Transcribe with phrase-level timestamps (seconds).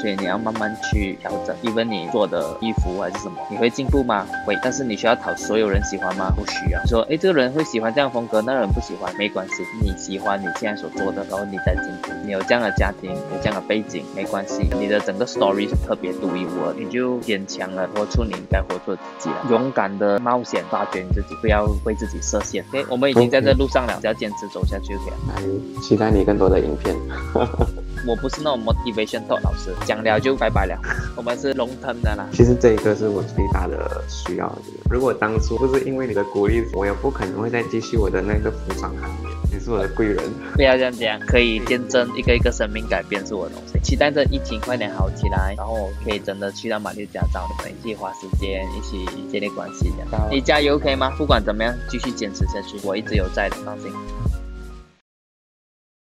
[0.00, 1.54] 所以你要慢慢去调整。
[1.62, 4.26] even 你做的衣服还是什么，你会进步吗？
[4.46, 6.32] 会，但是你需要讨所有人喜欢吗？
[6.34, 6.80] 不需要。
[6.86, 9.54] 说，哎，这个人会喜欢这样风格，那个人不喜欢，没关系。
[9.82, 12.10] 你喜欢你现在所做的，然后你再进步。
[12.24, 14.68] 你有这样的家庭，有这样的背景，没关系。
[14.78, 19.46] 你的整个 story 是特别独一无二，你就坚强了，活出你应该活出的自己了。
[19.50, 22.64] 勇敢的冒险，发掘你自己，不要为自己设限。
[22.70, 25.06] OK，我们已经在这路上了，只要坚持走下去就可
[25.42, 25.80] 以了。
[25.82, 26.96] 期待你更多的影片。
[28.06, 30.78] 我不是那种 motivation talk 老师，讲了就拜拜了。
[31.16, 32.26] 我们是 long term 的啦。
[32.32, 34.50] 其实这一个是我最大的需要。
[34.90, 39.30] 如果当初不是因为你的鼓励，我也不可能会再继续我的那个服装行业。
[39.52, 40.16] 你是我的贵人。
[40.54, 43.78] 不要这样讲，可以见证一个一个生命改变是我的东西。
[43.82, 49.92] 期待着疫情快点好起来，然后我可以真的去到马六甲找你们一起花时间，一起建立关系。
[50.30, 51.10] 你加油可以吗？
[51.18, 53.90] 不管怎么样，继续坚持下去，我一直有在的，放心。